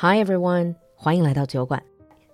[0.00, 1.82] Hi everyone，欢迎来到酒馆。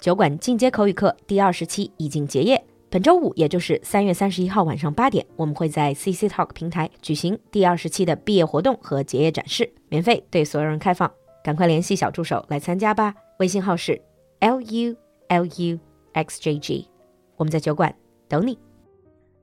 [0.00, 2.64] 酒馆进阶口语课第二十期已经结业。
[2.88, 11.12] 本周五，也就是三月三十一号晚上八点，我们会在 CC Talk 平台举行第二十期的毕业活动和结业展示，免费对所有人开放。
[11.44, 14.00] 赶快联系小助手来参加吧，微信号是
[14.38, 14.96] l u
[15.28, 15.78] l u
[16.14, 16.88] x j g。
[17.36, 17.94] 我们在酒馆
[18.26, 18.58] 等你。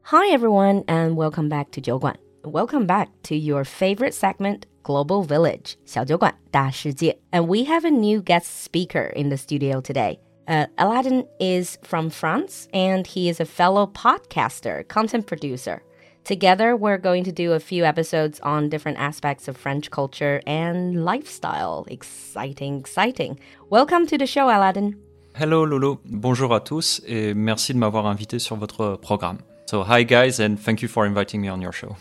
[0.02, 2.18] Hi everyone and welcome back to 酒馆。
[2.42, 7.18] Welcome back to your favorite segment, Global Village 小酒馆大世界.
[7.32, 10.20] And we have a new guest speaker in the studio today.
[10.48, 15.82] Uh, Aladin is from France and he is a fellow podcaster, content producer.
[16.24, 21.04] Together, we're going to do a few episodes on different aspects of French culture and
[21.04, 21.86] lifestyle.
[21.90, 23.38] Exciting, exciting.
[23.70, 24.96] Welcome to the show, Aladin.
[25.36, 25.98] Hello, Lulu.
[26.06, 29.40] Bonjour à tous et merci de m'avoir invité sur votre programme.
[29.66, 31.98] So, hi guys, and thank you for inviting me on your show.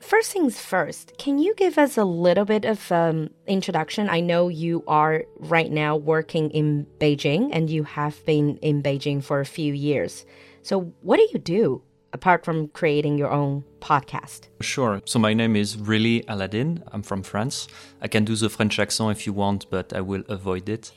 [0.00, 4.08] First things first, can you give us a little bit of um, introduction?
[4.08, 9.22] I know you are right now working in Beijing and you have been in Beijing
[9.22, 10.24] for a few years.
[10.62, 11.82] So, what do you do
[12.14, 14.48] apart from creating your own podcast?
[14.62, 15.02] Sure.
[15.04, 16.82] So, my name is really Aladin.
[16.92, 17.68] I'm from France.
[18.00, 20.92] I can do the French accent if you want, but I will avoid it.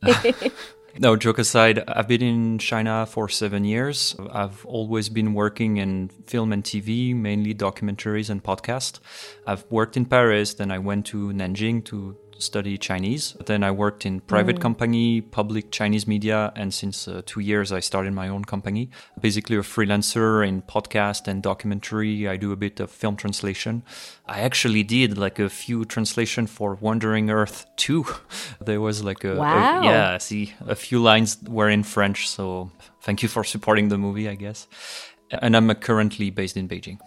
[1.00, 4.16] No, joke aside, I've been in China for seven years.
[4.32, 8.98] I've always been working in film and TV, mainly documentaries and podcasts.
[9.46, 13.36] I've worked in Paris, then I went to Nanjing to study Chinese.
[13.46, 14.60] Then I worked in private mm.
[14.60, 18.90] company, public Chinese media, and since uh, two years I started my own company.
[19.20, 22.28] Basically a freelancer in podcast and documentary.
[22.28, 23.82] I do a bit of film translation.
[24.26, 28.06] I actually did like a few translation for Wandering Earth 2.
[28.60, 29.80] there was like a, wow.
[29.80, 32.28] a yeah, see, a few lines were in French.
[32.28, 32.70] So
[33.02, 34.66] thank you for supporting the movie, I guess.
[35.30, 36.98] And I'm currently based in Beijing.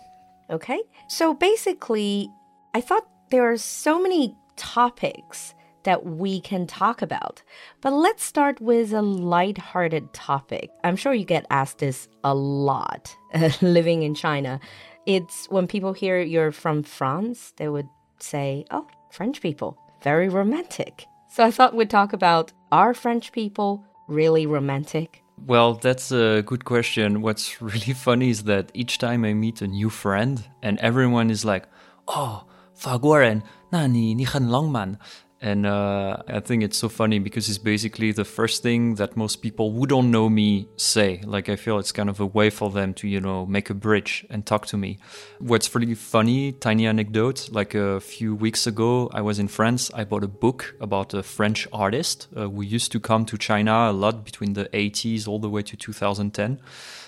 [0.49, 0.81] Okay.
[1.07, 2.29] So basically,
[2.73, 7.41] I thought there are so many topics that we can talk about.
[7.81, 10.69] But let's start with a light-hearted topic.
[10.83, 13.15] I'm sure you get asked this a lot
[13.61, 14.59] living in China.
[15.05, 21.05] It's when people hear you're from France, they would say, "Oh, French people, very romantic."
[21.29, 25.23] So I thought we'd talk about are French people really romantic?
[25.47, 27.21] Well, that's a good question.
[27.21, 31.43] What's really funny is that each time I meet a new friend and everyone is
[31.43, 31.65] like,
[32.07, 32.45] "Oh,
[32.75, 32.97] 法
[33.71, 34.97] nah, die, gaan lang, man.
[35.43, 39.41] And uh, I think it's so funny because it's basically the first thing that most
[39.41, 41.19] people who don't know me say.
[41.25, 43.73] Like, I feel it's kind of a way for them to, you know, make a
[43.73, 44.99] bridge and talk to me.
[45.39, 49.89] What's really funny, tiny anecdote like a few weeks ago, I was in France.
[49.95, 53.89] I bought a book about a French artist uh, who used to come to China
[53.89, 56.59] a lot between the 80s all the way to 2010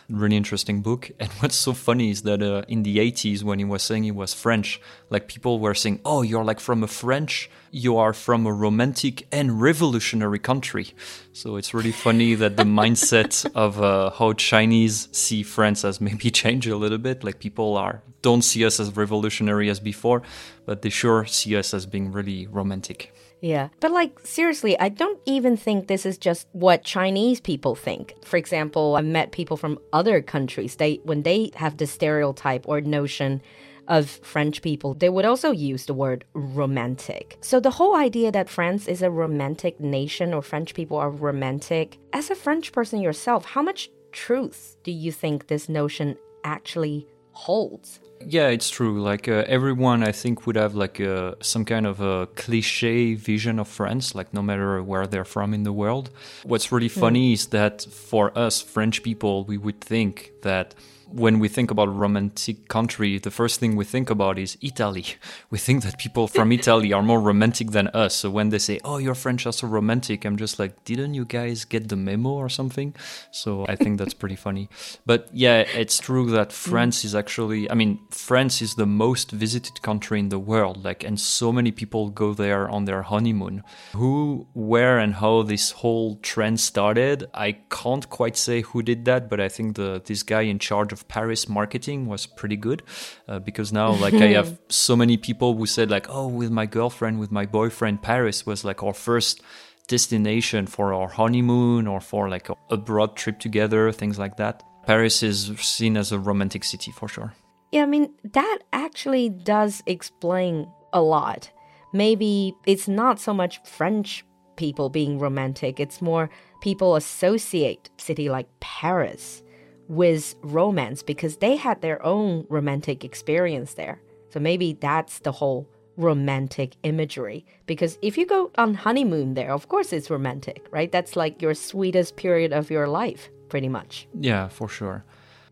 [0.10, 1.12] really interesting book.
[1.20, 4.12] And what's so funny is that uh, in the 80s, when he was saying he
[4.12, 8.46] was French, like people were saying, "Oh, you're like from a French, you are from
[8.46, 10.94] a romantic and revolutionary country."
[11.32, 16.32] So it's really funny that the mindset of uh, how Chinese see France has maybe
[16.44, 17.24] changed a little bit.
[17.24, 20.24] Like people are don't see us as revolutionary as before,
[20.66, 23.14] but they sure see us as being really romantic.
[23.44, 23.68] Yeah.
[23.82, 28.16] But like seriously, I don't even think this is just what Chinese people think.
[28.24, 30.78] For example, I've met people from other countries.
[30.78, 33.42] They when they have the stereotype or notion
[33.90, 37.38] of French people, they would also use the word romantic.
[37.42, 41.98] So the whole idea that France is a romantic nation or French people are romantic,
[42.14, 46.16] as a French person yourself, how much truth do you think this notion
[46.46, 48.00] actually holds?
[48.26, 49.02] Yeah, it's true.
[49.02, 53.60] Like uh, everyone, I think would have like uh, some kind of a cliche vision
[53.60, 56.10] of France, like no matter where they're from in the world.
[56.44, 57.00] What's really hmm.
[57.00, 57.34] funny mm.
[57.34, 60.74] is that for us French people, we would think that
[61.14, 65.06] when we think about romantic country, the first thing we think about is Italy.
[65.50, 68.16] We think that people from Italy are more romantic than us.
[68.16, 71.26] So when they say, "Oh, your French are so romantic," I'm just like, "Didn't you
[71.26, 72.96] guys get the memo or something?"
[73.32, 74.70] So I think that's pretty funny.
[75.06, 76.54] But yeah, it's true that mm.
[76.54, 77.70] France is actually.
[77.70, 80.84] I mean, France is the most visited country in the world.
[80.84, 83.64] Like, and so many people go there on their honeymoon.
[83.94, 89.30] Who, where, and how this whole trend started, I can't quite say who did that,
[89.30, 92.84] but I think the this guy in charge of Paris marketing was pretty good
[93.28, 96.66] uh, because now like I have so many people who said like oh with my
[96.66, 99.42] girlfriend with my boyfriend Paris was like our first
[99.88, 104.64] destination for our honeymoon or for like a, a broad trip together things like that.
[104.86, 107.34] Paris is seen as a romantic city for sure.
[107.72, 111.52] Yeah, I mean that actually does explain a lot.
[111.94, 114.26] Maybe it's not so much French
[114.56, 116.30] people being romantic, it's more
[116.62, 119.43] people associate city like Paris
[119.88, 124.02] with romance because they had their own romantic experience there.
[124.30, 129.68] So maybe that's the whole romantic imagery because if you go on honeymoon there, of
[129.70, 130.92] course it's romantic, right?
[130.92, 134.08] That's like your sweetest period of your life, pretty much.
[134.20, 135.06] Yeah, for sure.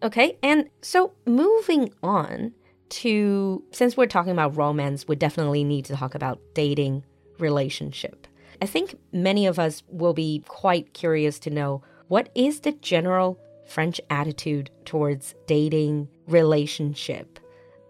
[0.04, 2.54] Okay, and so moving on
[2.90, 7.04] to since we're talking about romance, we definitely need to talk about dating
[7.38, 8.28] relationship.
[8.62, 13.40] I think many of us will be quite curious to know what is the general
[13.72, 17.40] French attitude towards dating, relationship.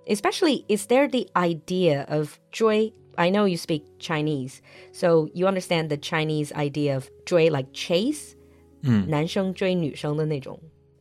[0.07, 2.93] Especially, is there the idea of 追?
[3.17, 4.61] I know you speak Chinese,
[4.91, 8.35] so you understand the Chinese idea of 追 like chase,
[8.83, 9.07] mm.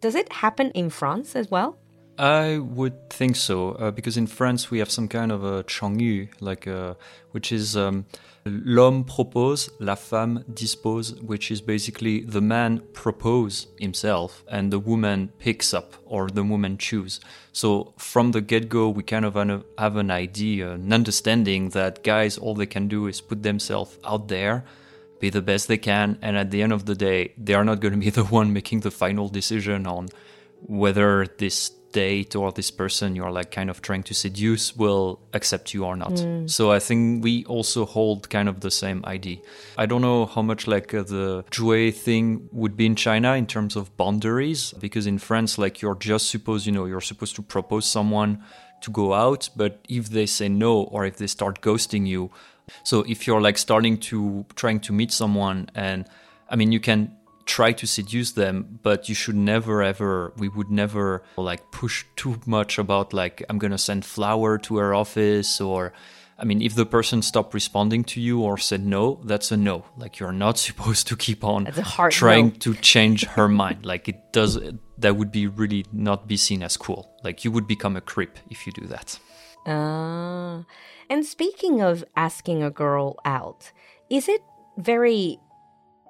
[0.01, 1.79] Does it happen in France as well?
[2.21, 6.29] I would think so, uh, because in France we have some kind of a chengyu,
[6.39, 6.93] like uh,
[7.31, 8.05] which is um,
[8.45, 15.33] l'homme propose, la femme dispose, which is basically the man propose himself and the woman
[15.39, 17.21] picks up or the woman choose.
[17.53, 19.35] So from the get go, we kind of
[19.79, 24.29] have an idea, an understanding that guys all they can do is put themselves out
[24.29, 24.67] there
[25.21, 27.79] be the best they can and at the end of the day they are not
[27.79, 30.09] going to be the one making the final decision on
[30.71, 35.75] whether this date or this person you're like kind of trying to seduce will accept
[35.75, 36.13] you or not.
[36.13, 36.49] Mm.
[36.49, 39.39] So I think we also hold kind of the same idea.
[39.77, 43.47] I don't know how much like uh, the 追 thing would be in China in
[43.47, 47.43] terms of boundaries because in France like you're just supposed, you know, you're supposed to
[47.43, 48.39] propose someone
[48.83, 52.31] to go out, but if they say no or if they start ghosting you,
[52.85, 56.07] so if you're like starting to trying to meet someone and
[56.49, 57.17] I mean you can
[57.57, 62.35] try to seduce them but you should never ever we would never like push too
[62.47, 65.93] much about like i'm gonna send flower to her office or
[66.39, 69.85] i mean if the person stopped responding to you or said no that's a no.
[69.97, 71.67] Like you're not supposed to keep on
[72.11, 72.59] trying no.
[72.65, 73.87] to change her mind.
[73.87, 74.59] Like it does
[74.99, 77.11] that would be really not be seen as cool.
[77.25, 79.19] Like you would become a creep if you do that.
[79.67, 80.63] Uh,
[81.09, 83.73] and speaking of asking a girl out
[84.09, 84.43] is it
[84.77, 85.39] very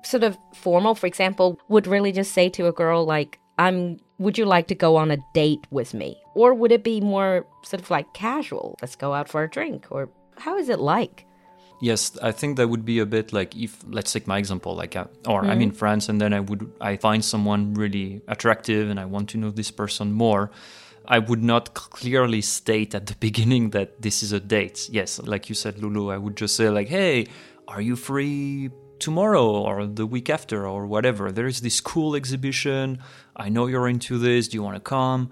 [0.02, 4.38] sort of formal, for example, would really just say to a girl, like, I'm, would
[4.38, 6.20] you like to go on a date with me?
[6.34, 8.76] Or would it be more sort of like casual?
[8.80, 9.86] Let's go out for a drink?
[9.90, 10.08] Or
[10.38, 11.26] how is it like?
[11.82, 14.96] Yes, I think that would be a bit like if let's take my example, like,
[14.96, 15.48] uh, or mm.
[15.48, 19.30] I'm in France and then I would I find someone really attractive and I want
[19.30, 20.50] to know this person more.
[21.06, 24.90] I would not clearly state at the beginning that this is a date.
[24.92, 27.26] Yes, like you said, Lulu, I would just say like, "Hey,
[27.66, 28.70] are you free
[29.00, 31.32] tomorrow or the week after or whatever.
[31.32, 32.98] There is this cool exhibition.
[33.36, 34.48] I know you're into this.
[34.48, 35.30] Do you want to come?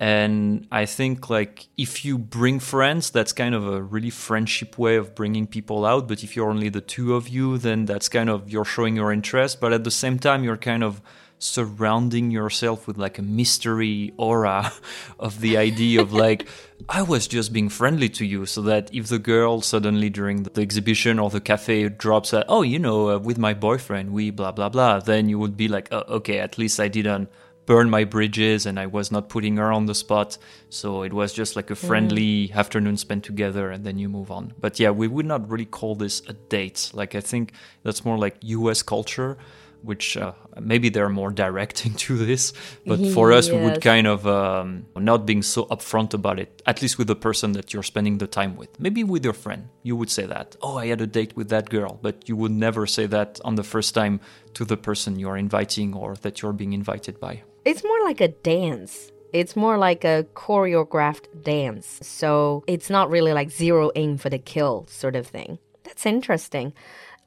[0.00, 4.96] And I think like if you bring friends, that's kind of a really friendship way
[4.96, 6.08] of bringing people out.
[6.08, 9.12] But if you're only the two of you, then that's kind of you're showing your
[9.12, 9.60] interest.
[9.60, 11.02] But at the same time, you're kind of
[11.40, 14.70] surrounding yourself with like a mystery aura
[15.18, 16.46] of the idea of like
[16.88, 20.60] I was just being friendly to you so that if the girl suddenly during the
[20.60, 24.52] exhibition or the cafe drops a, oh you know uh, with my boyfriend we blah
[24.52, 27.30] blah blah then you would be like oh, okay at least I didn't
[27.64, 30.36] burn my bridges and I was not putting her on the spot.
[30.70, 32.54] So it was just like a friendly mm.
[32.54, 34.54] afternoon spent together and then you move on.
[34.58, 36.90] But yeah we would not really call this a date.
[36.92, 37.52] Like I think
[37.84, 39.38] that's more like US culture
[39.82, 42.52] which uh, maybe they're more direct into this.
[42.86, 43.54] But for us, yes.
[43.54, 47.16] we would kind of um, not being so upfront about it, at least with the
[47.16, 48.78] person that you're spending the time with.
[48.78, 51.70] Maybe with your friend, you would say that, oh, I had a date with that
[51.70, 54.20] girl, but you would never say that on the first time
[54.54, 57.42] to the person you're inviting or that you're being invited by.
[57.64, 59.12] It's more like a dance.
[59.32, 62.00] It's more like a choreographed dance.
[62.02, 65.58] So it's not really like zero aim for the kill sort of thing.
[65.84, 66.72] That's interesting.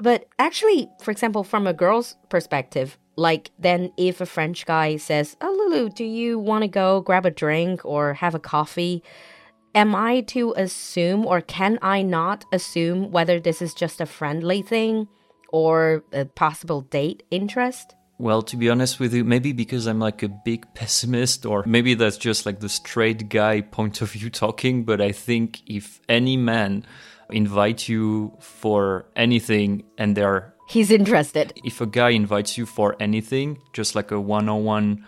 [0.04, 5.38] But actually, for example, from a girl's perspective, like then if a French guy says,
[5.40, 9.02] Oh, Lulu, do you want to go grab a drink or have a coffee?
[9.74, 14.62] Am I to assume or can I not assume whether this is just a friendly
[14.62, 15.08] thing
[15.54, 17.96] or a possible date interest?
[18.20, 21.94] Well, to be honest with you, maybe because I'm like a big pessimist, or maybe
[21.94, 26.36] that's just like the straight guy point of view talking, but I think if any
[26.36, 26.86] man
[27.30, 31.54] invite you for anything and they're he's interested.
[31.64, 35.06] If a guy invites you for anything, just like a one-on-one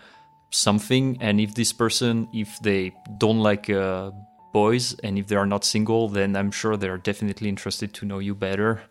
[0.50, 4.10] something, and if this person, if they don't like uh,
[4.52, 8.20] boys and if they are not single, then I'm sure they're definitely interested to know
[8.20, 8.82] you better.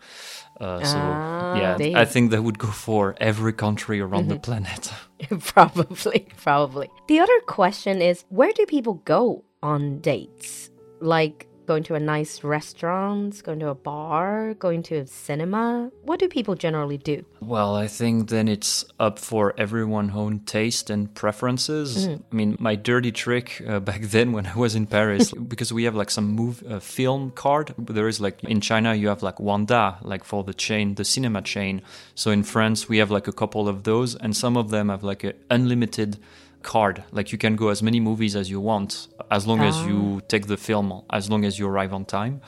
[0.60, 1.96] Uh, so ah, yeah, they...
[1.96, 4.41] I think that would go for every country around the mm-hmm.
[4.41, 4.94] planet.
[5.53, 6.89] probably, probably.
[7.08, 10.70] The other question is, where do people go on dates?
[11.01, 15.91] Like going to a nice restaurant, going to a bar, going to a cinema?
[16.03, 17.25] What do people generally do?
[17.39, 22.07] Well, I think then it's up for everyone's own taste and preferences.
[22.07, 22.24] Mm.
[22.31, 25.84] I mean, my dirty trick uh, back then when I was in Paris, because we
[25.84, 27.74] have like some move uh, film card.
[27.77, 31.41] There is like in China you have like Wanda, like for the chain, the cinema
[31.41, 31.81] chain.
[32.15, 35.03] So in France we have like a couple of those, and some of them have
[35.03, 36.17] like an unlimited
[36.65, 37.03] card.
[37.12, 40.25] Like you can go as many movies as you want, as long as you ah.
[40.27, 42.41] take the film, as long as you arrive on time.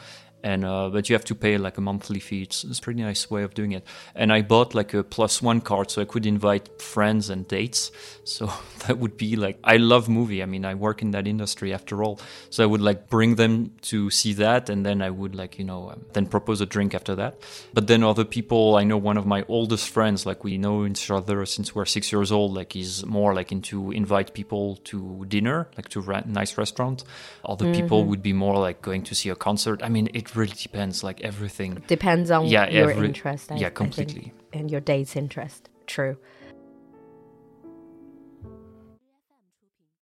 [0.44, 2.44] And uh, but you have to pay like a monthly fee.
[2.44, 3.84] It's, it's a pretty nice way of doing it.
[4.16, 7.92] And I bought like a plus one card, so I could invite friends and dates.
[8.28, 8.52] So
[8.86, 10.44] that would be like I love movie.
[10.44, 12.20] I mean, I work in that industry after all.
[12.50, 15.64] So I would like bring them to see that, and then I would like you
[15.64, 17.40] know um, then propose a drink after that.
[17.74, 21.10] But then other people, I know one of my oldest friends, like we know each
[21.10, 22.54] other since we're six years old.
[22.54, 27.04] Like he's more like into invite people to dinner, like to a nice restaurant.
[27.46, 29.82] Other people would be more like going to see a concert.
[29.84, 31.04] I mean, it really depends.
[31.04, 31.84] Like everything.
[31.88, 33.52] Depends on Yeah, your every- interest.
[33.52, 34.34] I- yeah, completely.
[34.54, 35.70] and your date's interest.
[35.86, 36.18] True.